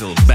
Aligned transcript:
with 0.00 0.27